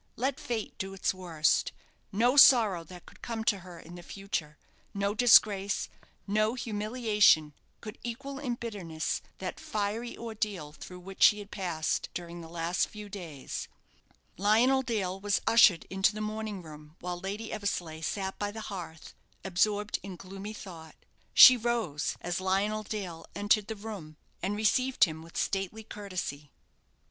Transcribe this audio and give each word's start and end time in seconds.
Let 0.15 0.39
fate 0.39 0.75
do 0.79 0.95
its 0.95 1.13
worst. 1.13 1.73
No 2.11 2.35
sorrow 2.35 2.83
that 2.85 3.05
could 3.05 3.21
come 3.21 3.43
to 3.43 3.59
her 3.59 3.79
in 3.79 3.93
the 3.93 4.01
future, 4.01 4.57
no 4.95 5.13
disgrace, 5.13 5.89
no 6.25 6.55
humiliation, 6.55 7.53
could 7.81 7.99
equal 8.03 8.39
in 8.39 8.55
bitterness 8.55 9.21
that 9.37 9.59
fiery 9.59 10.17
ordeal 10.17 10.71
through 10.71 11.01
which 11.01 11.21
she 11.21 11.37
had 11.37 11.51
passed 11.51 12.09
during 12.15 12.41
the 12.41 12.49
last 12.49 12.87
few 12.89 13.09
days. 13.09 13.67
Lionel 14.37 14.81
Dale 14.81 15.19
was 15.19 15.39
ushered 15.45 15.85
into 15.91 16.15
the 16.15 16.19
morning 16.19 16.63
room 16.63 16.95
while 16.99 17.19
Lady 17.19 17.53
Eversleigh 17.53 18.01
sat 18.01 18.39
by 18.39 18.49
the 18.49 18.61
hearth, 18.71 19.13
absorbed 19.45 19.99
in 20.01 20.15
gloomy 20.15 20.51
thought. 20.55 20.95
She 21.35 21.55
rose 21.55 22.17
as 22.21 22.41
Lionel 22.41 22.81
Dale 22.81 23.27
entered 23.35 23.67
the 23.67 23.75
room, 23.75 24.17
and 24.41 24.55
received 24.55 25.03
him 25.03 25.21
with 25.21 25.37
stately 25.37 25.83
courtesy. 25.83 26.49